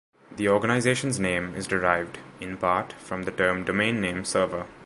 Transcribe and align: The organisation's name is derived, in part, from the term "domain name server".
The 0.31 0.49
organisation's 0.49 1.19
name 1.19 1.53
is 1.53 1.67
derived, 1.67 2.17
in 2.39 2.57
part, 2.57 2.93
from 2.93 3.21
the 3.21 3.31
term 3.31 3.63
"domain 3.65 4.01
name 4.01 4.25
server". 4.25 4.65